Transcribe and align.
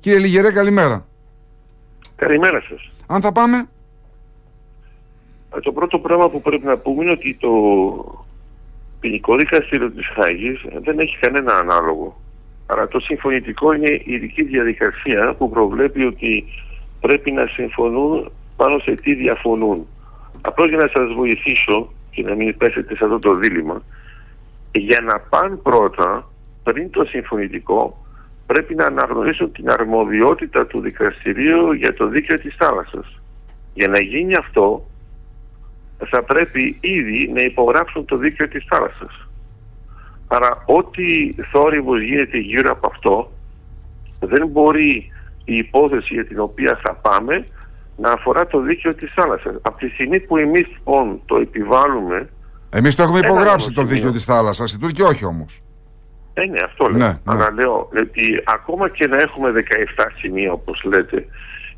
Κύριε 0.00 0.18
Λιγερέ, 0.18 0.52
καλημέρα. 0.52 1.06
Καλημέρα 2.16 2.60
σας. 2.68 2.90
Αν 3.06 3.20
θα 3.20 3.32
πάμε; 3.32 3.68
Ε, 5.56 5.60
το 5.60 5.72
πρώτο 5.72 5.98
πράγμα 5.98 6.30
που 6.30 6.40
πρέπει 6.40 6.64
να 6.64 6.76
πούμε 6.76 7.02
είναι 7.02 7.12
ότι 7.12 7.36
το 7.40 7.50
ποινικό 9.00 9.36
δικαστήριο 9.36 9.90
της 9.90 10.06
Χάγης 10.06 10.60
δεν 10.82 10.98
έχει 10.98 11.16
κανένα 11.18 11.54
ανάλογο. 11.54 12.20
Άρα 12.66 12.88
το 12.88 13.00
συμφωνητικό 13.00 13.72
είναι 13.72 13.90
η 13.90 14.12
ειδική 14.12 14.42
διαδικασία 14.42 15.34
που 15.38 15.50
προβλέπει 15.50 16.04
ότι 16.04 16.44
πρέπει 17.00 17.30
να 17.32 17.46
συμφωνούν 17.46 18.32
πάνω 18.56 18.78
σε 18.78 18.94
τι 18.94 19.14
διαφωνούν. 19.14 19.86
Απλώς 20.40 20.68
για 20.68 20.78
να 20.78 20.90
σας 20.94 21.14
βοηθήσω 21.16 21.92
και 22.10 22.22
να 22.22 22.34
μην 22.34 22.56
πέσετε 22.56 22.96
σε 22.96 23.04
αυτό 23.04 23.18
το 23.18 23.34
δίλημα, 23.34 23.82
για 24.72 25.00
να 25.00 25.20
πάνε 25.20 25.56
πρώτα 25.56 26.30
πριν 26.62 26.90
το 26.90 27.04
συμφωνητικό 27.04 28.06
πρέπει 28.52 28.74
να 28.74 28.86
αναγνωρίσουν 28.86 29.52
την 29.52 29.70
αρμοδιότητα 29.70 30.66
του 30.66 30.80
δικαστηρίου 30.80 31.72
για 31.72 31.94
το 31.94 32.06
δίκαιο 32.06 32.36
της 32.36 32.54
θάλασσας. 32.58 33.06
Για 33.74 33.88
να 33.88 34.00
γίνει 34.00 34.34
αυτό 34.34 34.86
θα 36.10 36.22
πρέπει 36.22 36.78
ήδη 36.80 37.30
να 37.34 37.40
υπογράψουν 37.40 38.04
το 38.04 38.16
δίκαιο 38.16 38.48
της 38.48 38.64
θάλασσας. 38.68 39.28
Άρα 40.26 40.62
ό,τι 40.66 41.32
θόρυβος 41.52 42.02
γίνεται 42.02 42.38
γύρω 42.38 42.70
από 42.70 42.88
αυτό 42.92 43.32
δεν 44.20 44.46
μπορεί 44.46 45.12
η 45.44 45.54
υπόθεση 45.54 46.14
για 46.14 46.26
την 46.26 46.40
οποία 46.40 46.80
θα 46.82 46.94
πάμε 46.94 47.44
να 47.96 48.10
αφορά 48.10 48.46
το 48.46 48.60
δίκαιο 48.60 48.94
της 48.94 49.10
θάλασσας. 49.14 49.54
Από 49.62 49.78
τη 49.78 49.88
στιγμή 49.88 50.20
που 50.20 50.36
εμείς 50.36 50.66
λοιπόν 50.66 51.20
το 51.26 51.36
επιβάλλουμε... 51.36 52.28
Εμείς 52.70 52.94
το 52.94 53.02
έχουμε 53.02 53.18
υπογράψει 53.18 53.72
το 53.72 53.82
δίκαιο 53.82 54.10
της 54.10 54.24
θάλασσας, 54.24 54.72
οι 54.72 54.78
Τούρκοι 54.78 55.02
όχι 55.02 55.24
όμως. 55.24 55.62
Ε, 56.34 56.44
ναι, 56.44 56.60
αυτό 56.64 56.86
λέω. 56.86 56.98
Ναι, 56.98 57.18
Αλλά 57.24 57.50
ναι. 57.50 57.62
λέω 57.62 57.88
ότι 58.00 58.42
ακόμα 58.44 58.88
και 58.88 59.06
να 59.06 59.16
έχουμε 59.20 59.52
17 59.96 60.06
σημεία 60.18 60.52
όπως 60.52 60.82
λέτε 60.84 61.26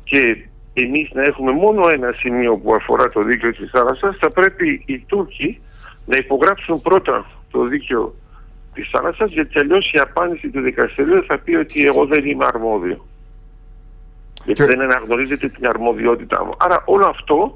και 0.03 0.37
εμείς 0.73 1.09
να 1.13 1.21
έχουμε 1.21 1.51
μόνο 1.51 1.87
ένα 1.87 2.11
σημείο 2.11 2.57
που 2.57 2.73
αφορά 2.73 3.09
το 3.09 3.21
δίκαιο 3.21 3.51
της 3.51 3.69
θάλασσας 3.69 4.17
θα 4.19 4.29
πρέπει 4.29 4.83
οι 4.85 4.99
Τούρκοι 4.99 5.61
να 6.05 6.17
υπογράψουν 6.17 6.81
πρώτα 6.81 7.25
το 7.51 7.63
δίκαιο 7.63 8.15
της 8.73 8.89
θάλασσας 8.91 9.31
γιατί 9.31 9.59
αλλιώς 9.59 9.91
η 9.91 9.99
απάντηση 9.99 10.49
του 10.49 10.61
δικαστηρίου 10.61 11.23
θα 11.27 11.37
πει 11.37 11.55
ότι 11.55 11.85
εγώ 11.85 12.05
δεν 12.05 12.25
είμαι 12.25 12.45
αρμόδιο. 12.45 13.05
Γιατί 14.45 14.63
δεν 14.63 14.81
αναγνωρίζεται 14.81 15.49
την 15.49 15.67
αρμοδιότητά 15.67 16.45
μου. 16.45 16.51
Άρα 16.57 16.83
όλο 16.85 17.05
αυτό, 17.05 17.55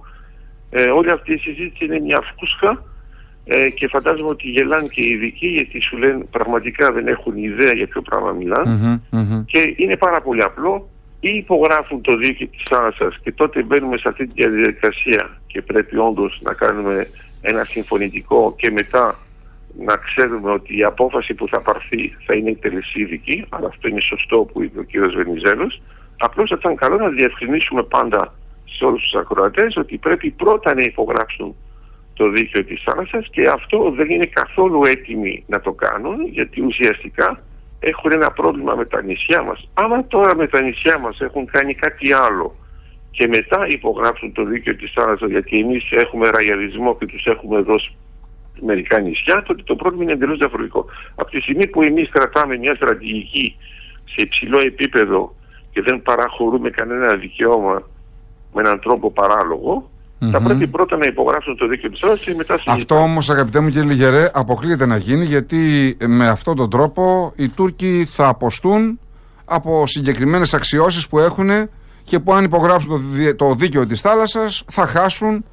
ε, 0.70 0.90
όλη 0.90 1.12
αυτή 1.12 1.34
η 1.34 1.38
συζήτηση 1.38 1.86
είναι 1.86 2.00
μια 2.00 2.22
φούσκα 2.40 2.84
ε, 3.48 3.70
και 3.70 3.88
φαντάζομαι 3.88 4.30
ότι 4.30 4.48
γελάνε 4.50 4.88
και 4.88 5.02
οι 5.02 5.10
ειδικοί 5.14 5.48
γιατί 5.48 5.82
σου 5.82 5.98
λένε 5.98 6.26
πραγματικά 6.32 6.92
δεν 6.92 7.08
έχουν 7.08 7.38
ιδέα 7.38 7.74
για 7.74 7.88
ποιο 7.88 8.02
πράγμα 8.02 8.34
και 9.46 9.74
είναι 9.78 9.98
πάρα 9.98 10.22
πολύ 10.22 10.44
απλό. 10.44 10.90
Ή 11.20 11.30
υπογράφουν 11.36 12.02
το 12.02 12.18
δίκαιο 12.18 12.48
της 12.48 12.64
θάλασσας 12.70 13.20
και 13.24 13.32
τότε 13.32 13.64
μπαίνουμε 13.64 13.98
σε 13.98 14.04
αυτή 14.08 14.28
τη 14.28 14.50
διαδικασία 14.50 15.40
και 15.48 15.62
πρέπει 15.62 15.98
όντως 15.98 16.40
να 16.44 16.54
κάνουμε 16.54 17.08
ένα 17.42 17.64
συμφωνητικό 17.64 18.56
και 18.58 18.72
μετά 18.72 19.20
να 19.86 19.96
ξέρουμε 19.96 20.52
ότι 20.52 20.78
η 20.78 20.84
απόφαση 20.84 21.34
που 21.34 21.48
θα 21.48 21.62
πάρθει 21.62 22.18
θα 22.26 22.34
είναι 22.34 22.56
τελεσίδικη, 22.56 23.46
αλλά 23.50 23.68
αυτό 23.68 23.88
είναι 23.88 24.02
σωστό 24.02 24.38
που 24.38 24.64
είπε 24.64 24.80
ο 24.80 24.84
κ. 24.84 25.16
Βενιζέλος, 25.16 25.82
απλώς 26.18 26.50
θα 26.50 26.56
ήταν 26.60 26.76
καλό 26.76 26.98
να 26.98 27.10
διευκρινίσουμε 27.10 27.84
πάντα 27.84 28.34
σε 28.66 28.86
όλους 28.86 29.02
τους 29.02 29.20
ακροατές 29.20 29.76
ότι 29.78 29.98
πρέπει 29.98 30.30
πρώτα 30.30 30.74
να 30.74 30.82
υπογράψουν 30.82 31.56
το 32.18 32.30
δίκαιο 32.30 32.64
της 32.64 32.82
θάλασσας 32.86 33.28
και 33.32 33.48
αυτό 33.48 33.92
δεν 33.92 34.10
είναι 34.10 34.26
καθόλου 34.26 34.86
έτοιμοι 34.86 35.44
να 35.48 35.60
το 35.60 35.72
κάνουν 35.72 36.28
γιατί 36.28 36.62
ουσιαστικά 36.62 37.44
έχουν 37.80 38.12
ένα 38.12 38.32
πρόβλημα 38.32 38.76
με 38.76 38.86
τα 38.86 39.02
νησιά 39.02 39.42
μας. 39.42 39.70
Άμα 39.74 40.08
τώρα 40.08 40.36
με 40.36 40.48
τα 40.48 40.62
νησιά 40.62 40.98
μας 40.98 41.20
έχουν 41.20 41.46
κάνει 41.46 41.74
κάτι 41.74 42.14
άλλο 42.14 42.56
και 43.12 43.28
μετά 43.28 43.68
υπογράψουν 43.68 44.34
το 44.34 44.44
δίκαιο 44.44 44.76
της 44.76 44.92
θάλασσας 44.96 45.30
γιατί 45.30 45.60
εμείς 45.60 45.92
έχουμε 45.92 46.30
ραγιαρισμό 46.30 46.98
και 46.98 47.06
τους 47.06 47.26
έχουμε 47.26 47.62
δώσει 47.62 47.96
μερικά 48.62 49.00
νησιά, 49.00 49.44
τότε 49.44 49.64
το 49.64 49.76
πρόβλημα 49.76 50.04
είναι 50.04 50.14
εντελώς 50.14 50.38
διαφορετικό. 50.38 50.86
Από 51.16 51.30
τη 51.30 51.40
στιγμή 51.42 51.68
που 51.68 51.82
εμείς 51.82 52.10
κρατάμε 52.10 52.58
μια 52.58 52.76
στρατηγική 52.76 53.58
σε 54.04 54.22
υψηλό 54.22 54.60
επίπεδο 54.60 55.36
και 55.72 55.82
δεν 55.82 56.02
παραχωρούμε 56.02 56.70
κανένα 56.70 57.16
δικαίωμα 57.16 57.88
με 58.54 58.62
έναν 58.62 58.80
τρόπο 58.80 59.12
παράλογο, 59.12 59.90
θα 60.32 60.42
πρέπει 60.42 60.68
πρώτα 60.68 60.98
να 60.98 61.06
υπογράψουν 61.06 61.58
το 61.58 61.68
δίκαιο 61.68 61.90
της 61.90 62.02
Ελλάδα 62.02 62.20
και 62.24 62.34
μετά 62.38 62.60
Αυτό 62.66 62.96
όμως, 62.96 63.30
αγαπητέ 63.30 63.60
μου 63.60 63.70
κύριε 63.70 63.88
Λιγερέ, 63.88 64.30
αποκλείεται 64.34 64.86
να 64.86 64.98
γίνει 64.98 65.26
γιατί 65.26 65.98
με 66.08 66.28
αυτόν 66.28 66.56
τον 66.56 66.70
τρόπο 66.70 67.34
οι 67.36 67.50
Τούρκοι 67.50 68.06
θα 68.10 68.28
αποστούν 68.28 69.00
από 69.46 69.88
συγκεκριμένες 69.88 70.54
αξιώσεις 70.54 71.08
που 71.08 71.20
έχουν 71.20 71.50
και 72.04 72.20
που 72.20 72.34
αν 72.34 72.44
υπογράψουν 72.44 72.90
το, 72.90 73.36
το 73.36 73.56
δίκαιο 73.56 73.86
της 73.86 74.02
θάλασσας 74.02 74.64
θα 74.68 74.88
χάσουν 74.88 75.46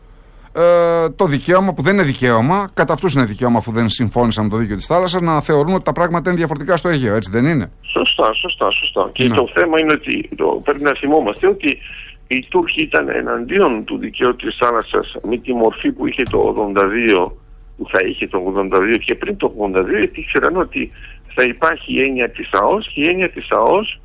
ε, 0.57 1.11
το 1.17 1.25
δικαίωμα 1.25 1.75
που 1.75 1.83
δεν 1.83 1.95
είναι 1.95 2.03
δικαίωμα, 2.03 2.71
κατά 2.75 2.93
αυτούς 2.93 3.15
είναι 3.15 3.25
δικαίωμα 3.25 3.59
αφού 3.59 3.73
δεν 3.73 3.89
συμφώνησαν 3.89 4.45
με 4.45 4.51
το 4.51 4.57
δίκαιο 4.57 4.77
της 4.77 4.87
θάλασσας, 4.87 5.21
να 5.21 5.41
θεωρούν 5.41 5.75
ότι 5.75 5.85
τα 5.85 5.93
πράγματα 5.93 6.31
είναι 6.31 6.39
διαφορετικά 6.39 6.77
στο 6.77 6.89
Αιγαίο, 6.89 7.15
έτσι 7.15 7.31
δεν 7.33 7.45
είναι; 7.45 7.71
Σωστά, 7.83 8.35
σωστά, 8.35 8.71
σωστά. 8.71 9.11
Και 9.13 9.29
ναι. 9.29 9.35
το 9.35 9.49
θέμα 9.55 9.81
είναι 9.81 9.93
ότι 9.93 10.29
το, 10.37 10.61
πρέπει 10.65 10.83
να 10.83 10.93
θυμόμαστε 10.95 11.47
ότι 11.49 11.79
οι 12.27 12.47
Τούρκοι 12.49 12.83
ήταν 12.83 13.09
εναντίον 13.09 13.85
του 13.85 13.99
δικαίου 13.99 14.37
της 14.37 14.57
θάλασσας 14.57 15.17
με 15.23 15.37
τη 15.37 15.53
μορφή 15.53 15.93
που 15.93 16.07
είχε 16.07 16.23
το 16.23 16.73
82 16.77 17.33
που 17.77 17.89
θα 17.89 17.99
είχε 18.05 18.29
το 18.29 18.55
82 18.57 18.99
και 19.05 19.15
πριν 19.15 19.37
το 19.37 19.55
82 19.75 19.87
γιατί 19.99 20.21
ήξεραν 20.21 20.57
ότι 20.57 20.91
θα 21.35 21.45
υπάρχει 21.45 21.95
η 21.95 22.03
έννοια 22.03 22.31
της 22.31 22.49
ΑΟΣ 22.53 22.89
και 22.89 23.01
η 23.01 23.09
έννοια 23.09 23.31
της 23.31 23.51
ΑΟΣ 23.51 24.01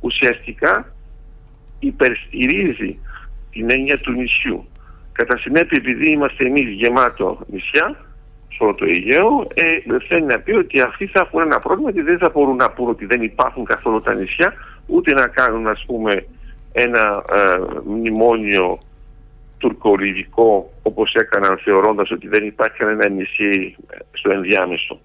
ουσιαστικά 0.00 0.94
υπερστηρίζει 1.78 2.98
την 3.50 3.70
έννοια 3.70 3.98
του 3.98 4.12
νησιού. 4.12 4.66
Κατά 5.12 5.38
συνέπεια 5.38 5.82
επειδή 5.84 6.10
είμαστε 6.10 6.46
εμείς 6.46 6.68
γεμάτο 6.68 7.38
νησιά 7.46 7.96
σε 8.48 8.62
όλο 8.64 8.74
το 8.74 8.84
Αιγαίο 8.84 9.46
ε, 9.54 9.98
θέλει 10.08 10.24
να 10.24 10.38
πει 10.38 10.52
ότι 10.52 10.80
αυτοί 10.80 11.06
θα 11.06 11.20
έχουν 11.20 11.40
ένα 11.40 11.60
πρόβλημα 11.60 11.88
ότι 11.88 12.00
δεν 12.00 12.18
θα 12.18 12.30
μπορούν 12.34 12.56
να 12.56 12.70
πούν 12.70 12.88
ότι 12.88 13.06
δεν 13.06 13.22
υπάρχουν 13.22 13.64
καθόλου 13.64 14.00
τα 14.00 14.14
νησιά 14.14 14.52
ούτε 14.86 15.12
να 15.12 15.26
κάνουν 15.26 15.66
ας 15.66 15.84
πούμε 15.86 16.26
ένα 16.76 17.24
ε, 17.32 17.58
μνημόνιο 17.86 18.78
τουρκολιβικό 19.58 20.72
όπως 20.82 21.14
έκαναν 21.14 21.58
θεωρώντας 21.64 22.10
ότι 22.10 22.28
δεν 22.28 22.46
υπάρχει 22.46 22.76
κανένα 22.76 23.08
νησί 23.08 23.76
ε, 23.90 23.96
στο 24.12 24.30
ενδιάμεσο. 24.30 24.98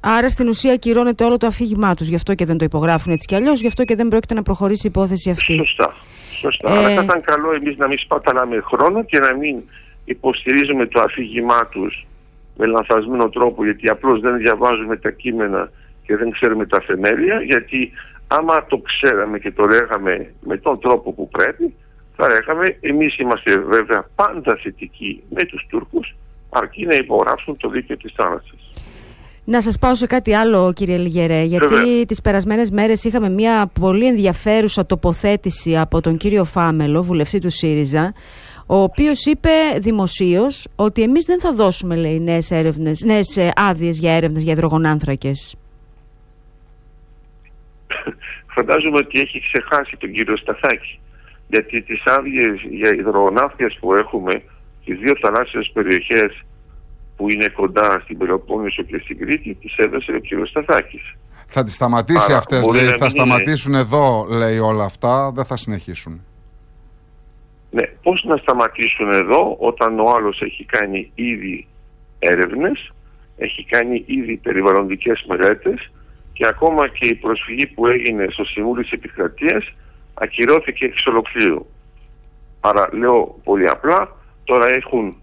Άρα 0.00 0.28
στην 0.28 0.48
ουσία 0.48 0.76
κυρώνεται 0.76 1.24
όλο 1.24 1.36
το 1.36 1.46
αφήγημά 1.46 1.94
τους, 1.94 2.08
γι' 2.08 2.14
αυτό 2.14 2.34
και 2.34 2.44
δεν 2.44 2.58
το 2.58 2.64
υπογράφουν 2.64 3.12
έτσι 3.12 3.26
κι 3.26 3.34
αλλιώς, 3.34 3.60
γι' 3.60 3.66
αυτό 3.66 3.84
και 3.84 3.94
δεν 3.94 4.08
πρόκειται 4.08 4.34
να 4.34 4.42
προχωρήσει 4.42 4.86
η 4.86 4.90
υπόθεση 4.94 5.30
αυτή. 5.30 5.56
Σωστά. 5.56 5.94
Σωστά. 6.40 6.72
Ε... 6.72 6.78
Άρα 6.78 6.94
θα 6.94 7.02
ήταν 7.02 7.20
καλό 7.20 7.54
εμείς 7.54 7.76
να 7.76 7.88
μην 7.88 7.98
σπαταλάμε 7.98 8.60
χρόνο 8.60 9.04
και 9.04 9.18
να 9.18 9.34
μην 9.34 9.62
υποστηρίζουμε 10.04 10.86
το 10.86 11.00
αφήγημά 11.00 11.66
τους 11.66 12.06
με 12.56 12.66
λανθασμένο 12.66 13.28
τρόπο 13.28 13.64
γιατί 13.64 13.88
απλώς 13.88 14.20
δεν 14.20 14.36
διαβάζουμε 14.36 14.96
τα 14.96 15.10
κείμενα 15.10 15.70
και 16.02 16.16
δεν 16.16 16.30
ξέρουμε 16.30 16.66
τα 16.66 16.80
θεμέλια 16.80 17.42
γιατί 17.42 17.92
άμα 18.26 18.66
το 18.66 18.78
ξέραμε 18.78 19.38
και 19.38 19.52
το 19.52 19.64
λέγαμε 19.64 20.32
με 20.40 20.56
τον 20.56 20.80
τρόπο 20.80 21.12
που 21.12 21.28
πρέπει, 21.28 21.74
θα 22.16 22.28
λέγαμε 22.28 22.76
εμείς 22.80 23.18
είμαστε 23.18 23.58
βέβαια 23.58 24.08
πάντα 24.14 24.58
θετικοί 24.62 25.22
με 25.30 25.44
τους 25.44 25.66
Τούρκους 25.68 26.14
αρκεί 26.48 26.86
να 26.86 26.94
υπογράψουν 26.94 27.56
το 27.56 27.68
δίκαιο 27.68 27.96
της 27.96 28.12
θάλασσας. 28.16 28.70
Να 29.44 29.60
σας 29.60 29.78
πάω 29.78 29.94
σε 29.94 30.06
κάτι 30.06 30.34
άλλο 30.34 30.72
κύριε 30.72 30.96
Λιγερέ, 30.96 31.42
γιατί 31.42 31.74
Βέβαια. 31.74 32.04
τις 32.04 32.20
περασμένες 32.20 32.70
μέρες 32.70 33.04
είχαμε 33.04 33.28
μια 33.28 33.70
πολύ 33.80 34.06
ενδιαφέρουσα 34.06 34.86
τοποθέτηση 34.86 35.78
από 35.78 36.00
τον 36.00 36.16
κύριο 36.16 36.44
Φάμελο, 36.44 37.02
βουλευτή 37.02 37.38
του 37.38 37.50
ΣΥΡΙΖΑ, 37.50 38.14
ο 38.66 38.76
οποίος 38.76 39.24
είπε 39.24 39.50
δημοσίως 39.78 40.68
ότι 40.76 41.02
εμείς 41.02 41.24
δεν 41.24 41.40
θα 41.40 41.52
δώσουμε 41.52 41.96
λέει, 41.96 42.20
νέες, 42.20 42.50
έρευνες, 42.50 43.00
νέες 43.04 43.36
ε, 43.36 43.50
άδειες 43.56 43.98
για 43.98 44.16
έρευνες 44.16 44.42
για 44.42 44.52
υδρογονάνθρακες 44.52 45.56
φαντάζομαι 48.54 48.98
ότι 48.98 49.20
έχει 49.20 49.40
ξεχάσει 49.40 49.96
τον 49.96 50.12
κύριο 50.12 50.36
Σταθάκη. 50.36 51.00
Γιατί 51.48 51.82
τις 51.82 52.02
άδειες 52.04 52.60
για 52.70 52.90
υδρογονάφτιας 52.94 53.76
που 53.80 53.94
έχουμε, 53.94 54.42
τις 54.84 54.98
δύο 54.98 55.12
θαλάσσιες 55.20 55.70
περιοχές 55.72 56.44
που 57.16 57.30
είναι 57.30 57.48
κοντά 57.48 58.00
στην 58.02 58.18
Πελοπόννησο 58.18 58.82
και 58.82 58.98
στην 59.04 59.18
Κρήτη, 59.18 59.54
τις 59.54 59.76
έδωσε 59.76 60.12
ο 60.12 60.18
κύριος 60.18 60.48
Σταθάκης. 60.48 61.14
Θα 61.46 61.64
τις 61.64 61.74
σταματήσει 61.74 62.30
Άρα, 62.30 62.38
αυτές, 62.38 62.66
λέει, 62.66 62.94
θα 62.98 63.08
σταματήσουν 63.08 63.74
εδώ, 63.74 64.26
λέει 64.30 64.58
όλα 64.58 64.84
αυτά, 64.84 65.30
δεν 65.34 65.44
θα 65.44 65.56
συνεχίσουν. 65.56 66.24
Ναι, 67.70 67.82
πώς 68.02 68.24
να 68.24 68.36
σταματήσουν 68.36 69.12
εδώ 69.12 69.56
όταν 69.58 69.98
ο 69.98 70.10
άλλος 70.10 70.40
έχει 70.40 70.64
κάνει 70.64 71.10
ήδη 71.14 71.66
έρευνες, 72.18 72.92
έχει 73.36 73.64
κάνει 73.64 74.04
ήδη 74.06 74.36
περιβαλλοντικές 74.36 75.24
μελέτες 75.28 75.90
και 76.36 76.46
ακόμα 76.46 76.88
και 76.88 77.06
η 77.06 77.14
προσφυγή 77.14 77.66
που 77.66 77.86
έγινε 77.86 78.26
στο 78.30 78.44
Συμβούλιο 78.44 78.82
της 78.82 78.92
Επικρατείας 78.92 79.72
ακυρώθηκε 80.14 80.84
εξ 80.84 81.06
ολοκλήρου. 81.06 81.66
Άρα 82.60 82.88
λέω 82.92 83.40
πολύ 83.44 83.68
απλά, 83.68 84.16
τώρα 84.44 84.66
έχουν 84.66 85.16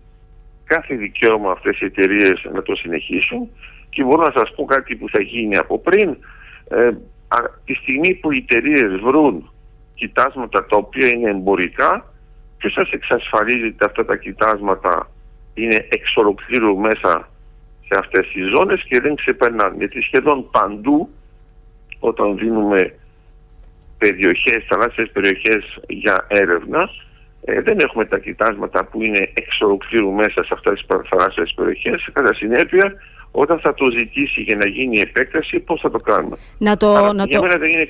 κάθε 0.64 0.96
δικαίωμα 0.96 1.52
αυτές 1.52 1.80
οι 1.80 1.86
εταιρείες 1.86 2.48
να 2.54 2.62
το 2.62 2.76
συνεχίσουν 2.76 3.50
και 3.90 4.04
μπορώ 4.04 4.24
να 4.26 4.32
σας 4.36 4.54
πω 4.56 4.66
κάτι 4.66 4.96
που 4.96 5.10
θα 5.10 5.22
γίνει 5.22 5.58
από 5.58 5.80
πριν. 5.80 6.18
Ε, 6.70 6.90
τη 7.66 7.74
στιγμή 7.74 8.14
που 8.14 8.32
οι 8.32 8.46
εταιρείες 8.48 9.00
βρουν 9.02 9.52
κοιτάσματα 9.94 10.66
τα 10.66 10.78
οποία 10.78 11.08
είναι 11.08 11.30
εμπορικά, 11.30 12.14
ποιος 12.58 12.74
σας 12.74 12.92
εξασφαλίζει 12.92 13.66
ότι 13.66 13.86
αυτά 13.86 14.06
τα 14.06 14.16
κοιτάσματα 14.16 15.10
είναι 15.54 15.88
εξ 15.90 16.16
ολοκλήρου 16.16 16.78
μέσα 16.78 17.30
σε 17.94 18.00
αυτές 18.00 18.26
τις 18.34 18.46
ζώνες 18.54 18.82
και 18.90 19.00
δεν 19.02 19.16
ξεπερνάνε. 19.16 19.76
Γιατί 19.78 20.02
σχεδόν 20.02 20.50
παντού 20.52 21.10
όταν 22.00 22.38
δίνουμε 22.38 22.94
περιοχές, 23.98 24.60
θαλάσσιες 24.70 25.10
περιοχές 25.16 25.64
για 25.88 26.26
έρευνα 26.28 26.90
ε, 27.46 27.62
δεν 27.62 27.78
έχουμε 27.80 28.06
τα 28.06 28.20
κοιτάσματα 28.20 28.86
που 28.86 29.02
είναι 29.04 29.22
εξ 29.34 29.62
ολοκλήρου 29.62 30.12
μέσα 30.12 30.44
σε 30.44 30.52
αυτές 30.54 30.74
τις 30.74 30.86
θαλάσσιες 31.10 31.54
περιοχές. 31.56 32.10
Κατά 32.14 32.34
συνέπεια, 32.34 32.94
όταν 33.32 33.60
θα 33.60 33.74
το 33.74 33.86
ζητήσει 33.98 34.42
για 34.42 34.56
να 34.56 34.68
γίνει 34.68 34.98
η 34.98 35.02
επέκταση, 35.10 35.60
πώς 35.60 35.80
θα 35.82 35.90
το 35.92 35.98
κάνουμε; 35.98 36.36
Να 36.58 36.78
το, 36.78 36.96
Άρα, 36.96 37.14
να 37.14 37.24
για 37.24 37.40
το... 37.40 37.46
μένα 37.46 37.58
δεν 37.58 37.70
είναι, 37.72 37.88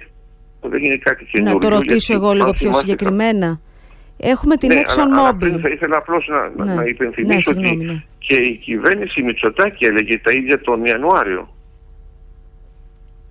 δεν 0.62 0.84
είναι 0.84 0.98
κάτι 0.98 1.26
καινούργιο. 1.32 1.60
Να 1.60 1.70
το 1.70 1.76
ρωτήσω 1.76 2.14
εγώ 2.14 2.32
λίγο 2.32 2.52
πιο 2.52 2.74
συγκεκριμένα. 2.74 3.60
Έχουμε 4.18 4.56
την 4.56 4.70
ναι, 4.74 4.82
ExxonMobil. 4.82 5.52
Αλλά, 5.52 5.60
θα 5.60 5.70
ήθελα 5.70 5.98
απλώς 5.98 6.28
να, 6.28 6.66
ναι. 6.66 6.74
να 6.74 6.84
υπενθυμίσω 6.84 7.54
ναι, 7.54 7.60
ότι 7.60 7.76
ναι. 7.76 8.04
Και 8.28 8.36
η 8.36 8.56
κυβέρνηση 8.56 9.22
Μητσοτάκη 9.22 9.86
έλεγε 9.86 10.20
τα 10.20 10.32
ίδια 10.32 10.62
τον 10.62 10.86
Ιανουάριο. 10.86 11.56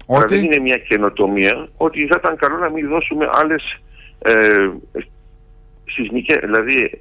Ότι... 0.06 0.34
δεν 0.34 0.44
είναι 0.44 0.58
μια 0.58 0.76
καινοτομία, 0.76 1.68
ότι 1.76 2.06
θα 2.06 2.16
ήταν 2.18 2.36
καλό 2.36 2.56
να 2.56 2.70
μην 2.70 2.88
δώσουμε 2.88 3.28
άλλες 3.32 3.80
ε, 4.18 4.68
σεισμικές, 5.84 6.38
δηλαδή 6.40 6.98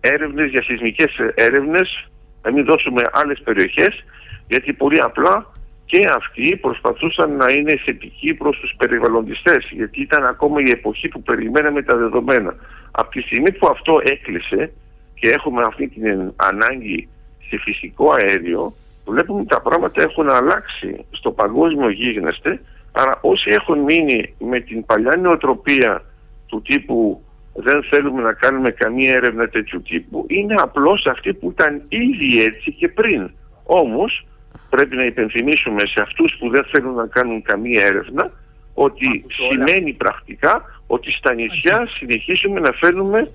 έρευνες 0.00 0.50
για 0.50 0.62
σεισμικές 0.62 1.10
έρευνες, 1.34 2.10
να 2.42 2.52
μην 2.52 2.64
δώσουμε 2.64 3.02
άλλες 3.12 3.40
περιοχές, 3.44 4.04
γιατί 4.46 4.72
πολύ 4.72 5.00
απλά 5.00 5.52
και 5.84 6.08
αυτοί 6.14 6.56
προσπαθούσαν 6.56 7.36
να 7.36 7.50
είναι 7.50 7.76
θετικοί 7.84 8.34
προς 8.34 8.58
τους 8.58 8.72
περιβαλλοντιστές, 8.78 9.68
γιατί 9.70 10.00
ήταν 10.00 10.24
ακόμα 10.24 10.60
η 10.60 10.70
εποχή 10.70 11.08
που 11.08 11.22
περιμέναμε 11.22 11.82
τα 11.82 11.96
δεδομένα. 11.96 12.54
Από 12.90 13.10
τη 13.10 13.20
στιγμή 13.20 13.52
που 13.52 13.66
αυτό 13.66 14.00
έκλεισε 14.04 14.72
και 15.14 15.28
έχουμε 15.28 15.62
αυτή 15.66 15.88
την 15.88 16.32
ανάγκη 16.36 17.08
σε 17.50 17.58
φυσικό 17.58 18.12
αέριο, 18.12 18.74
βλέπουμε 19.06 19.44
τα 19.44 19.60
πράγματα 19.60 20.02
έχουν 20.02 20.30
αλλάξει 20.30 21.04
στο 21.10 21.30
παγκόσμιο 21.30 21.90
γίγνεσθε, 21.90 22.60
άρα 22.92 23.18
όσοι 23.20 23.50
έχουν 23.50 23.78
μείνει 23.78 24.34
με 24.38 24.60
την 24.60 24.84
παλιά 24.84 25.16
νοοτροπία 25.16 26.04
του 26.46 26.62
τύπου 26.62 27.22
δεν 27.52 27.82
θέλουμε 27.82 28.22
να 28.22 28.32
κάνουμε 28.32 28.70
καμία 28.70 29.12
έρευνα 29.12 29.48
τέτοιου 29.48 29.82
τύπου, 29.82 30.24
είναι 30.28 30.54
απλώς 30.58 31.06
αυτοί 31.06 31.34
που 31.34 31.50
ήταν 31.50 31.82
ήδη 31.88 32.42
έτσι 32.42 32.72
και 32.72 32.88
πριν. 32.88 33.30
Όμως 33.64 34.26
πρέπει 34.70 34.96
να 34.96 35.04
υπενθυμίσουμε 35.04 35.80
σε 35.86 36.00
αυτούς 36.00 36.36
που 36.38 36.50
δεν 36.50 36.64
θέλουν 36.70 36.94
να 36.94 37.06
κάνουν 37.06 37.42
καμία 37.42 37.84
έρευνα 37.84 38.32
ότι 38.74 39.24
σημαίνει 39.28 39.92
πρακτικά 39.92 40.82
ότι 40.86 41.12
στα 41.12 41.34
νησιά 41.34 41.88
συνεχίσουμε 41.98 42.60
να 42.60 42.72
φέρνουμε 42.72 43.30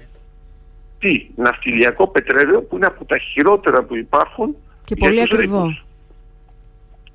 τι, 0.99 1.27
ναυτιλιακό 1.35 2.07
πετρέλαιο 2.07 2.61
που 2.61 2.75
είναι 2.75 2.85
από 2.85 3.05
τα 3.05 3.17
χειρότερα 3.17 3.83
που 3.83 3.95
υπάρχουν 3.95 4.55
και 4.85 4.95
πολύ 4.95 5.21
ακριβό. 5.21 5.77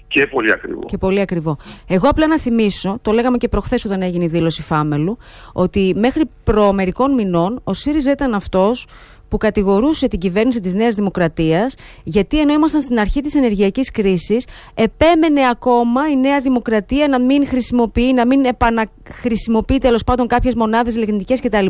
Και 0.08 0.26
πολύ 0.26 0.52
ακριβό. 0.52 0.80
Και 0.86 0.98
πολύ 0.98 1.20
ακριβό. 1.20 1.56
Εγώ 1.88 2.08
απλά 2.08 2.26
να 2.26 2.38
θυμίσω, 2.38 2.98
το 3.02 3.12
λέγαμε 3.12 3.36
και 3.36 3.48
προχθές 3.48 3.84
όταν 3.84 4.02
έγινε 4.02 4.24
η 4.24 4.28
δήλωση 4.28 4.62
Φάμελου, 4.62 5.18
ότι 5.52 5.94
μέχρι 5.96 6.22
προ 6.44 6.72
μερικών 6.72 7.14
μηνών 7.14 7.60
ο 7.64 7.72
ΣΥΡΙΖΑ 7.72 8.10
ήταν 8.10 8.34
αυτός 8.34 8.86
που 9.30 9.36
κατηγορούσε 9.36 10.08
την 10.08 10.18
κυβέρνηση 10.18 10.60
της 10.60 10.74
Νέας 10.74 10.94
Δημοκρατίας 10.94 11.74
γιατί 12.04 12.40
ενώ 12.40 12.52
ήμασταν 12.52 12.80
στην 12.80 12.98
αρχή 12.98 13.20
της 13.20 13.34
ενεργειακής 13.34 13.90
κρίσης 13.90 14.46
επέμενε 14.74 15.40
ακόμα 15.50 16.08
η 16.08 16.16
Νέα 16.16 16.40
Δημοκρατία 16.40 17.08
να 17.08 17.20
μην 17.20 17.46
χρησιμοποιεί, 17.46 18.12
να 18.12 18.26
μην 18.26 18.44
επαναχρησιμοποιεί 18.44 19.78
τέλος 19.78 20.04
πάντων 20.04 20.26
κάποιες 20.26 20.54
μονάδες 20.54 20.96
λιγνητικές 20.96 21.40
κτλ. 21.40 21.66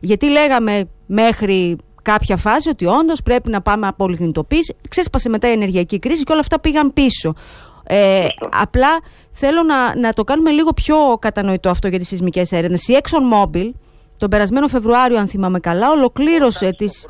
Γιατί 0.00 0.30
λέγαμε 0.30 0.88
μέχρι 1.12 1.76
κάποια 2.02 2.36
φάση 2.36 2.68
ότι 2.68 2.86
όντως 2.86 3.22
πρέπει 3.22 3.50
να 3.50 3.60
πάμε 3.60 3.86
από 3.86 4.08
λιγνητοποίηση. 4.08 4.76
Ξέσπασε 4.88 5.28
μετά 5.28 5.48
η 5.48 5.52
ενεργειακή 5.52 5.98
κρίση 5.98 6.22
και 6.22 6.32
όλα 6.32 6.40
αυτά 6.40 6.60
πήγαν 6.60 6.92
πίσω. 6.92 7.34
Ε, 7.82 8.26
απλά 8.50 8.88
θέλω 9.32 9.62
να, 9.62 9.98
να 9.98 10.12
το 10.12 10.24
κάνουμε 10.24 10.50
λίγο 10.50 10.72
πιο 10.72 10.96
κατανοητό 11.18 11.70
αυτό 11.70 11.88
για 11.88 11.98
τις 11.98 12.08
σεισμικές 12.08 12.52
έρευνες. 12.52 12.88
Η 12.88 12.98
ExxonMobil 13.02 13.70
τον 14.16 14.28
περασμένο 14.28 14.68
Φεβρουάριο, 14.68 15.18
αν 15.18 15.28
θυμάμαι 15.28 15.60
καλά, 15.60 15.90
ολοκλήρωσε 15.90 16.70
τις, 16.70 17.06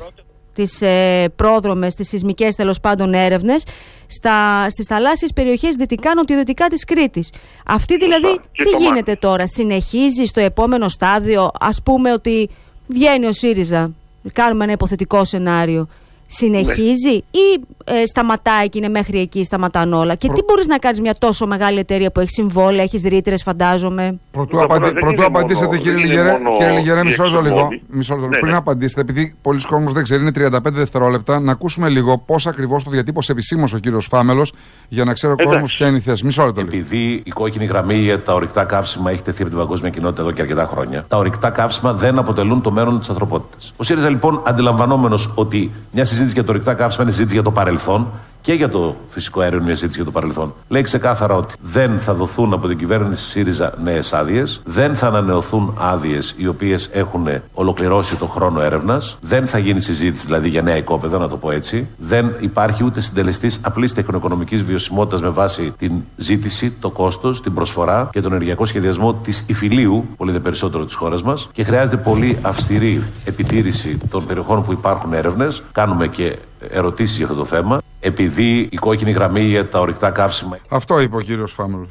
τις 0.53 0.81
ε, 0.81 1.25
πρόδρομες, 1.35 1.95
τις 1.95 2.07
σεισμικές 2.07 2.55
τέλος 2.55 2.79
πάντων 2.79 3.13
έρευνες 3.13 3.63
στα, 4.07 4.69
στις 4.69 4.85
θαλάσσιες 4.85 5.33
περιοχές 5.33 5.75
δυτικά 5.75 6.13
νοτιοδυτικά 6.15 6.67
της 6.67 6.85
Κρήτης. 6.85 7.33
Αυτή 7.65 7.97
δηλαδή 7.97 8.39
τι 8.51 8.83
γίνεται 8.83 9.15
τώρα, 9.15 9.47
συνεχίζει 9.47 10.25
στο 10.25 10.39
επόμενο 10.39 10.89
στάδιο, 10.89 11.49
ας 11.59 11.81
πούμε 11.83 12.11
ότι 12.11 12.49
βγαίνει 12.87 13.25
ο 13.25 13.33
ΣΥΡΙΖΑ, 13.33 13.91
κάνουμε 14.33 14.63
ένα 14.63 14.73
υποθετικό 14.73 15.23
σενάριο, 15.23 15.87
συνεχίζει 16.31 17.15
ή 17.31 17.63
ε, 17.85 18.05
σταματάει 18.05 18.69
και 18.69 18.77
είναι 18.77 18.89
μέχρι 18.89 19.19
εκεί, 19.19 19.43
σταματάνε 19.43 19.95
όλα; 19.95 20.15
Και 20.15 20.29
τι 20.29 20.41
μπορείς 20.47 20.67
να 20.67 20.77
κάνεις 20.77 20.99
μια 20.99 21.15
τόσο 21.19 21.47
μεγάλη 21.47 21.79
εταιρεία 21.79 22.11
που 22.11 22.19
έχει 22.19 22.29
συμβόλαια, 22.29 22.83
έχεις 22.83 23.03
ρήτρες, 23.03 23.43
φαντάζομαι; 23.43 24.19
Πρωτού, 24.31 24.61
απαντη... 24.61 24.91
Πρωτού 24.93 25.25
απαντήσετε, 25.25 25.77
κύριε 25.77 25.97
Λιγερέ, 25.97 26.37
κύριε 26.57 26.73
Λιγερέ, 26.73 27.03
μισό 27.03 27.23
λεπτό 27.23 27.41
λίγο. 27.41 27.67
Μισό 27.87 28.15
λεπτό. 28.15 28.27
Ναι, 28.27 28.37
Πριν 28.37 28.51
ναι. 28.51 28.57
απαντήσετε, 28.57 29.01
επειδή 29.01 29.35
πολλοί 29.41 29.61
κόσμοι 29.61 29.91
δεν 29.91 30.03
ξέρει, 30.03 30.21
είναι 30.21 30.49
35 30.55 30.59
δευτερόλεπτα, 30.63 31.39
να 31.39 31.51
ακούσουμε 31.51 31.89
λίγο 31.89 32.17
πώς 32.17 32.47
ακριβώς 32.47 32.83
το 32.83 32.89
διατύπωσε 32.89 33.31
επισήμως 33.31 33.73
ο 33.73 33.77
κύριος 33.77 34.05
Φάμελος 34.05 34.53
για 34.87 35.03
να 35.03 35.13
ξέρει 35.13 35.33
ο 35.33 35.35
κόσμος 35.43 35.75
ποια 35.75 35.87
είναι 35.87 35.97
η 35.97 36.01
θέση. 36.01 36.25
Μισό 36.25 36.45
λεπτό. 36.45 36.61
Επειδή 36.61 37.21
η 37.25 37.29
κόκκινη 37.29 37.65
γραμμή 37.65 37.95
για 37.95 38.23
τα 38.23 38.33
ορυκτά 38.33 38.63
καύσιμα 38.63 39.11
έχει 39.11 39.21
τεθεί 39.21 39.41
από 39.41 39.49
την 39.49 39.59
παγκόσμια 39.59 39.89
κοινότητα 39.89 40.21
εδώ 40.21 40.31
και 40.31 40.41
αρκετά 40.41 40.65
χρόνια, 40.65 41.05
τα 41.07 41.17
ορυκτά 41.17 41.49
καύσιμα 41.49 41.93
δεν 41.93 42.17
αποτελούν 42.17 42.61
το 42.61 42.71
μέλλον 42.71 42.99
της 42.99 43.09
ανθρωπότητας. 43.09 43.73
Ο 43.77 43.83
ΣΥΡΙΖΑ 43.83 44.09
λοιπόν 44.09 44.41
αντιλαμβανόμενος 44.45 45.31
ότι 45.35 45.71
μια 45.91 46.05
συζήτηση 46.05 46.20
για 46.25 46.43
το 46.43 46.51
ορυκτά 46.51 46.73
καύσιμα 46.73 47.03
είναι 47.03 47.11
συζήτηση 47.11 47.35
για 47.35 47.43
το 47.43 47.51
παρελθόν 47.51 48.07
και 48.41 48.53
για 48.53 48.69
το 48.69 48.95
φυσικό 49.09 49.39
αέριο 49.41 49.57
είναι 49.57 49.65
μια 49.65 49.75
συζήτηση 49.75 50.01
για 50.01 50.11
το 50.11 50.19
παρελθόν. 50.19 50.53
Λέει 50.67 50.81
ξεκάθαρα 50.81 51.35
ότι 51.35 51.53
δεν 51.61 51.99
θα 51.99 52.13
δοθούν 52.13 52.53
από 52.53 52.67
την 52.67 52.77
κυβέρνηση 52.77 53.29
ΣΥΡΙΖΑ 53.29 53.73
νέες 53.83 54.13
άδειες, 54.13 54.61
δεν 54.65 54.95
θα 54.95 55.07
ανανεωθούν 55.07 55.77
άδειες 55.79 56.35
οι 56.37 56.47
οποίες 56.47 56.89
έχουν 56.93 57.27
ολοκληρώσει 57.53 58.15
το 58.15 58.25
χρόνο 58.25 58.61
έρευνας, 58.61 59.17
δεν 59.21 59.47
θα 59.47 59.57
γίνει 59.57 59.79
συζήτηση 59.79 60.25
δηλαδή 60.25 60.49
για 60.49 60.61
νέα 60.61 60.77
οικόπεδα, 60.77 61.17
να 61.17 61.27
το 61.27 61.37
πω 61.37 61.51
έτσι, 61.51 61.87
δεν 61.97 62.35
υπάρχει 62.39 62.83
ούτε 62.83 63.01
συντελεστής 63.01 63.59
απλής 63.61 63.93
τεχνοοικονομική 63.93 64.55
βιωσιμότητας 64.55 65.21
με 65.21 65.29
βάση 65.29 65.73
την 65.77 65.91
ζήτηση, 66.17 66.71
το 66.79 66.89
κόστος, 66.89 67.41
την 67.41 67.53
προσφορά 67.53 68.09
και 68.11 68.21
τον 68.21 68.31
ενεργειακό 68.31 68.65
σχεδιασμό 68.65 69.13
της 69.13 69.43
υφηλίου, 69.47 70.05
πολύ 70.17 70.31
δε 70.31 70.39
περισσότερο 70.39 70.85
της 70.85 70.93
χώρας 70.93 71.23
μας 71.23 71.49
και 71.51 71.63
χρειάζεται 71.63 71.97
πολύ 71.97 72.37
αυστηρή 72.41 73.03
επιτήρηση 73.25 73.97
των 74.09 74.25
περιοχών 74.25 74.63
που 74.63 74.71
υπάρχουν 74.71 75.13
έρευνες. 75.13 75.63
Κάνουμε 75.71 76.07
και 76.07 76.37
ερωτήσεις 76.69 77.17
για 77.17 77.25
αυτό 77.25 77.37
το 77.37 77.45
θέμα, 77.45 77.80
επειδή 78.01 78.67
η 78.71 78.77
κόκκινη 78.77 79.11
γραμμή 79.11 79.41
για 79.41 79.67
τα 79.67 79.79
ορυκτά 79.79 80.11
καύσιμα. 80.11 80.59
Αυτό 80.69 80.99
είπε 80.99 81.15
ο 81.15 81.19
κύριος 81.19 81.51
Φάμελο. 81.51 81.87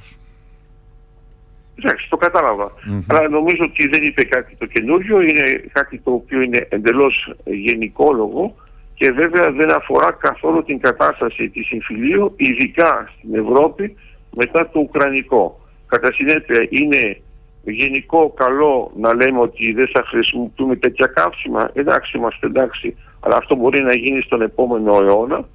Εντάξει, 1.75 2.09
το 2.11 2.17
κατάλαβα. 2.17 2.73
Αλλά 3.07 3.29
νομίζω 3.29 3.64
ότι 3.64 3.88
δεν 3.88 4.02
είπε 4.02 4.25
κάτι 4.25 4.57
το 4.57 4.67
καινούριο, 4.67 5.21
είναι 5.21 5.64
κάτι 5.73 5.99
το 5.99 6.11
οποίο 6.12 6.40
είναι 6.40 6.67
εντελώς 6.71 7.35
γενικόλογο 7.45 8.55
και 8.95 9.12
βέβαια 9.12 9.52
δεν 9.52 9.71
αφορά 9.71 10.12
καθόλου 10.12 10.64
την 10.64 10.81
κατάσταση 10.81 11.49
της 11.49 11.67
συμφιλίου, 11.67 12.35
ειδικά 12.37 13.11
στην 13.19 13.35
Ευρώπη 13.35 13.97
μετά 14.37 14.69
το 14.69 14.79
Ουκρανικό. 14.81 15.61
Κατά 15.87 16.12
συνέπεια 16.12 16.67
είναι 16.69 17.21
γενικό 17.62 18.31
καλό 18.31 18.93
να 18.97 19.14
λέμε 19.14 19.40
ότι 19.40 19.73
δεν 19.73 19.88
θα 19.93 20.05
χρησιμοποιούμε 20.07 20.76
τέτοια 20.76 21.07
καύσιμα. 21.07 21.71
Εντάξει, 21.73 22.17
είμαστε 22.17 22.47
εντάξει, 22.47 22.97
αλλά 23.21 23.37
αυτό 23.37 23.55
μπορεί 23.55 23.83
να 23.83 23.95
γίνει 23.95 24.21
στον 24.21 24.43
επόμενο 24.43 25.02
αιώνα. 25.02 25.49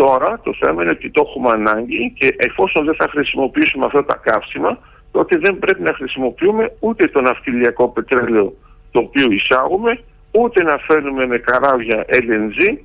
Τώρα 0.00 0.40
το 0.42 0.54
θέμα 0.60 0.82
είναι 0.82 0.92
ότι 0.92 1.10
το 1.10 1.24
έχουμε 1.26 1.50
ανάγκη 1.50 2.12
και 2.18 2.34
εφόσον 2.38 2.84
δεν 2.84 2.94
θα 2.94 3.08
χρησιμοποιήσουμε 3.08 3.84
αυτά 3.84 4.04
τα 4.04 4.16
καύσιμα, 4.16 4.78
τότε 5.10 5.38
δεν 5.38 5.58
πρέπει 5.58 5.82
να 5.82 5.92
χρησιμοποιούμε 5.94 6.72
ούτε 6.80 7.08
το 7.08 7.20
ναυτιλιακό 7.20 7.88
πετρέλαιο 7.88 8.54
το 8.90 8.98
οποίο 8.98 9.30
εισάγουμε, 9.30 10.00
ούτε 10.30 10.62
να 10.62 10.76
φέρνουμε 10.78 11.26
με 11.26 11.38
καράβια 11.38 12.04
LNG 12.08 12.76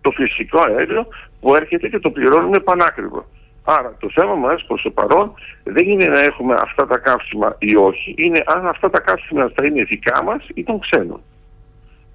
το 0.00 0.10
φυσικό 0.10 0.60
αέριο 0.60 1.06
που 1.40 1.54
έρχεται 1.54 1.88
και 1.88 1.98
το 1.98 2.10
πληρώνουμε 2.10 2.58
πανάκριβο. 2.58 3.26
Άρα 3.64 3.96
το 4.00 4.10
θέμα 4.14 4.34
μας 4.34 4.64
προς 4.66 4.82
το 4.82 4.90
παρόν 4.90 5.32
δεν 5.64 5.88
είναι 5.88 6.06
να 6.06 6.20
έχουμε 6.20 6.54
αυτά 6.62 6.86
τα 6.86 6.98
καύσιμα 6.98 7.56
ή 7.58 7.76
όχι, 7.76 8.14
είναι 8.16 8.42
αν 8.46 8.66
αυτά 8.66 8.90
τα 8.90 9.00
καύσιμα 9.00 9.50
θα 9.54 9.64
είναι 9.64 9.82
δικά 9.84 10.22
μας 10.22 10.46
ή 10.54 10.64
των 10.64 10.80
ξένων. 10.80 11.20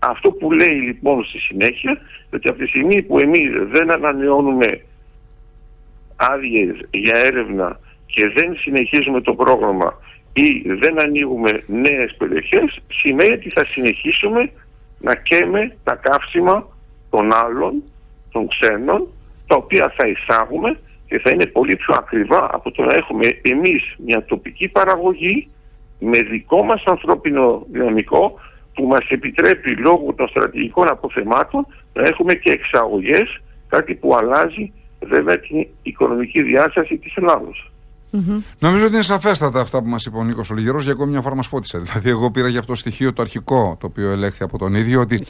Αυτό 0.09 0.31
που 0.31 0.51
λέει 0.51 0.75
λοιπόν 0.79 1.25
στη 1.25 1.39
συνέχεια, 1.39 1.97
ότι 2.33 2.49
από 2.49 2.57
τη 2.57 2.67
στιγμή 2.67 3.01
που 3.01 3.19
εμείς 3.19 3.49
δεν 3.71 3.91
ανανεώνουμε 3.91 4.81
άδειες 6.15 6.87
για 6.91 7.17
έρευνα 7.17 7.79
και 8.05 8.29
δεν 8.35 8.55
συνεχίζουμε 8.57 9.21
το 9.21 9.33
πρόγραμμα 9.33 9.99
ή 10.33 10.73
δεν 10.73 11.01
ανοίγουμε 11.01 11.63
νέες 11.67 12.15
περιοχές, 12.17 12.79
σημαίνει 12.87 13.33
ότι 13.33 13.49
θα 13.49 13.65
συνεχίσουμε 13.65 14.51
να 14.99 15.15
καίμε 15.15 15.75
τα 15.83 15.95
καύσιμα 15.95 16.67
των 17.09 17.33
άλλων, 17.33 17.83
των 18.31 18.47
ξένων, 18.47 19.07
τα 19.47 19.55
οποία 19.55 19.93
θα 19.97 20.07
εισάγουμε 20.07 20.79
και 21.07 21.19
θα 21.19 21.29
είναι 21.29 21.45
πολύ 21.45 21.75
πιο 21.75 21.95
ακριβά 21.97 22.49
από 22.51 22.71
το 22.71 22.83
να 22.83 22.93
έχουμε 22.93 23.39
εμείς 23.41 23.95
μια 23.97 24.25
τοπική 24.25 24.67
παραγωγή 24.67 25.49
με 25.99 26.19
δικό 26.21 26.63
μας 26.63 26.83
ανθρώπινο 26.85 27.65
δυναμικό 27.71 28.39
που 28.75 28.85
μας 28.87 29.05
επιτρέπει 29.09 29.71
λόγω 29.75 30.13
των 30.13 30.27
στρατηγικών 30.27 30.87
αποθεμάτων 30.87 31.65
να 31.93 32.03
έχουμε 32.07 32.33
και 32.33 32.51
εξαγωγές, 32.51 33.41
κάτι 33.67 33.93
που 33.95 34.15
αλλάζει 34.15 34.73
βέβαια 34.99 35.39
την 35.39 35.67
οικονομική 35.81 36.41
διάσταση 36.41 36.97
της 36.97 37.15
Ελλάδος. 37.15 37.69
Νομίζω 38.59 38.85
ότι 38.85 38.93
είναι 38.93 39.03
σαφέστατα 39.03 39.61
αυτά 39.61 39.81
που 39.81 39.87
μας 39.87 40.05
είπε 40.05 40.17
ο 40.17 40.23
Νίκος 40.23 40.49
Ολιγερός 40.49 40.83
για 40.83 40.91
ακόμη 40.91 41.11
μια 41.11 41.21
φορά 41.21 41.35
μας 41.35 41.47
φώτισε. 41.47 41.77
Δηλαδή, 41.77 42.09
εγώ 42.09 42.31
πήρα 42.31 42.47
για 42.47 42.59
αυτό 42.59 42.71
το 42.71 42.77
στοιχείο 42.77 43.13
το 43.13 43.21
αρχικό 43.21 43.77
το 43.79 43.87
οποίο 43.87 44.09
ελέγχθη 44.09 44.43
από 44.43 44.57
τον 44.57 44.73
ίδιο 44.73 44.99
ότι 44.99 45.23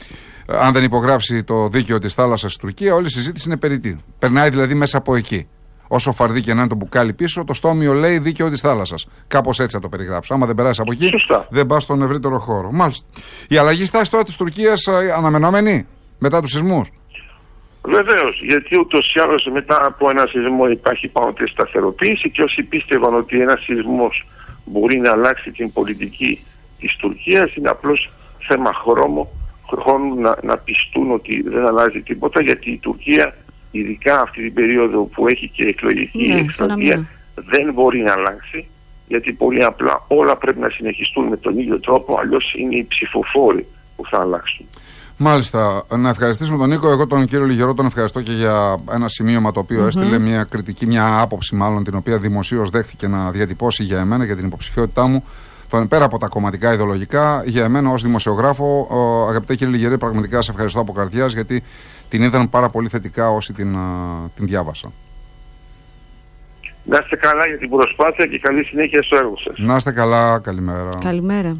ε, 0.46 0.56
αν 0.56 0.72
δεν 0.72 0.84
υπογράψει 0.84 1.44
το 1.44 1.68
δίκαιο 1.68 1.98
της 1.98 2.14
θάλασσας 2.14 2.52
στη 2.52 2.60
Τουρκία, 2.60 2.94
όλη 2.94 3.06
η 3.06 3.10
συζήτηση 3.10 3.48
είναι 3.48 3.56
περιττή. 3.56 4.00
Περνάει 4.18 4.50
δηλαδή 4.50 4.74
μέσα 4.74 4.98
από 4.98 5.14
εκεί. 5.14 5.48
Όσο 5.88 6.12
φαρδί 6.12 6.40
και 6.40 6.54
να 6.54 6.60
είναι 6.60 6.68
το 6.68 6.74
μπουκάλι 6.74 7.12
πίσω, 7.12 7.44
το 7.44 7.54
στόμιο 7.54 7.92
λέει 7.92 8.18
δίκαιο 8.18 8.50
της 8.50 8.60
θάλασσας. 8.60 9.06
Κάπως 9.26 9.60
έτσι 9.60 9.76
θα 9.76 9.82
το 9.82 9.88
περιγράψω. 9.88 10.34
Άμα 10.34 10.46
δεν 10.46 10.54
περάσει 10.54 10.80
από 10.80 10.92
εκεί, 10.92 11.12
δεν 11.48 11.66
πας 11.66 11.82
στον 11.82 12.02
ευρύτερο 12.02 12.38
χώρο. 12.38 12.72
Μάλιστα. 12.72 13.06
Η 13.48 13.56
αλλαγή 13.56 13.84
στάση 13.84 14.10
τώρα 14.10 14.24
της 14.24 14.36
Τουρκίας 14.36 14.86
ε, 14.86 15.12
αναμενόμενη 15.16 15.86
μετά 16.18 16.40
τους 16.40 16.50
σεισμούς; 16.50 16.90
Βεβαίως, 17.88 18.40
γιατί 18.42 18.78
ούτως 18.78 19.14
ή 19.14 19.20
άλλως 19.20 19.48
μετά 19.52 19.84
από 19.84 20.10
ένα 20.10 20.26
σεισμό 20.26 20.68
υπάρχει 20.68 21.08
πάνω 21.08 21.32
τη 21.32 21.46
σταθεροποίηση 21.48 22.30
και 22.30 22.42
όσοι 22.42 22.62
πίστευαν 22.62 23.14
ότι 23.14 23.40
ένας 23.40 23.62
σεισμός 23.62 24.26
μπορεί 24.64 24.98
να 24.98 25.12
αλλάξει 25.12 25.50
την 25.50 25.72
πολιτική 25.72 26.44
της 26.78 26.96
Τουρκίας 26.96 27.54
είναι 27.54 27.68
απλώς 27.68 28.10
θέμα 28.38 28.72
χρόνου, 28.74 29.28
χρόνου 29.70 30.20
να, 30.20 30.36
να 30.42 30.56
πιστούν 30.56 31.12
ότι 31.12 31.42
δεν 31.42 31.66
αλλάζει 31.66 32.00
τίποτα 32.00 32.42
γιατί 32.42 32.70
η 32.70 32.78
Τουρκία 32.78 33.34
ειδικά 33.78 34.20
αυτή 34.20 34.42
την 34.42 34.54
περίοδο 34.54 35.02
που 35.02 35.26
έχει 35.28 35.48
και 35.48 35.66
εκλογική 35.66 36.26
ναι, 36.26 36.40
εκστρατεία 36.40 37.08
δεν 37.34 37.72
μπορεί 37.72 38.02
να 38.02 38.12
αλλάξει 38.12 38.68
γιατί 39.08 39.32
πολύ 39.32 39.64
απλά 39.64 40.04
όλα 40.06 40.36
πρέπει 40.36 40.58
να 40.58 40.68
συνεχιστούν 40.68 41.26
με 41.26 41.36
τον 41.36 41.58
ίδιο 41.58 41.80
τρόπο 41.80 42.18
αλλιώς 42.18 42.54
είναι 42.58 42.76
οι 42.76 42.86
ψηφοφόροι 42.88 43.66
που 43.96 44.02
θα 44.10 44.20
αλλάξουν. 44.20 44.66
Μάλιστα. 45.16 45.84
Να 45.96 46.08
ευχαριστήσουμε 46.08 46.58
τον 46.58 46.68
Νίκο. 46.68 46.90
Εγώ 46.90 47.06
τον 47.06 47.26
κύριο 47.26 47.44
Λιγερό 47.44 47.74
τον 47.74 47.86
ευχαριστώ 47.86 48.20
και 48.22 48.32
για 48.32 48.76
ένα 48.92 49.08
σημείωμα 49.08 49.52
το 49.52 49.60
οποίο 49.60 49.86
έστειλε 49.86 50.18
μια 50.18 50.44
κριτική, 50.44 50.86
μια 50.86 51.20
άποψη 51.20 51.54
μάλλον 51.54 51.84
την 51.84 51.94
οποία 51.94 52.18
δημοσίως 52.18 52.70
δέχθηκε 52.70 53.08
να 53.08 53.30
διατυπώσει 53.30 53.82
για 53.82 53.98
εμένα 53.98 54.24
για 54.24 54.36
την 54.36 54.46
υποψηφιότητά 54.46 55.06
μου. 55.06 55.24
Τον, 55.68 55.88
πέρα 55.88 56.04
από 56.04 56.18
τα 56.18 56.28
κομματικά 56.28 56.72
ιδεολογικά, 56.72 57.42
για 57.46 57.64
εμένα 57.64 57.90
ως 57.90 58.02
δημοσιογράφο, 58.02 58.88
αγαπητέ 59.28 59.54
κύριε 59.54 59.74
Λιγερέ, 59.74 59.96
πραγματικά 59.96 60.42
σε 60.42 60.50
ευχαριστώ 60.50 60.80
από 60.80 60.92
καρδιάς 60.92 61.32
γιατί 61.32 61.62
την 62.08 62.22
είδαν 62.22 62.48
πάρα 62.48 62.68
πολύ 62.68 62.88
θετικά 62.88 63.30
όσοι 63.30 63.52
την, 63.52 63.76
την 64.34 64.46
διάβασαν. 64.46 64.92
Να 66.84 66.98
είστε 67.02 67.16
καλά 67.16 67.46
για 67.46 67.58
την 67.58 67.70
προσπάθεια 67.70 68.26
και 68.26 68.38
καλή 68.38 68.64
συνέχεια 68.64 69.02
στο 69.02 69.16
έργο 69.16 69.34
σας. 69.44 69.58
Να 69.58 69.76
είστε 69.76 69.92
καλά, 69.92 70.40
καλημέρα. 70.40 70.88
Καλημέρα. 71.00 71.56